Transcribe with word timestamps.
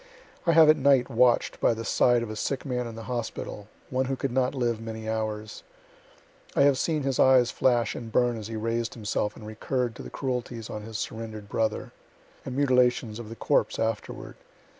I 0.47 0.53
have 0.53 0.67
at 0.67 0.77
night 0.77 1.11
watch'd 1.11 1.59
by 1.59 1.75
the 1.75 1.85
side 1.85 2.23
of 2.23 2.31
a 2.31 2.35
sick 2.35 2.65
man 2.65 2.87
in 2.87 2.95
the 2.95 3.03
hospital, 3.03 3.67
one 3.91 4.05
who 4.05 4.15
could 4.15 4.31
not 4.31 4.55
live 4.55 4.81
many 4.81 5.07
hours. 5.07 5.61
I 6.55 6.63
have 6.63 6.79
seen 6.79 7.03
his 7.03 7.19
eyes 7.19 7.51
flash 7.51 7.93
and 7.93 8.11
burn 8.11 8.35
as 8.35 8.47
he 8.47 8.55
raised 8.55 8.95
himself 8.95 9.35
and 9.35 9.45
recurr'd 9.45 9.93
to 9.97 10.01
the 10.01 10.09
cruelties 10.09 10.71
on 10.71 10.81
his 10.81 10.97
surrender'd 10.97 11.49
brother, 11.49 11.91
and 12.43 12.55
mutilations 12.55 13.19
of 13.19 13.29
the 13.29 13.35
corpse 13.35 13.77
afterward. 13.77 14.37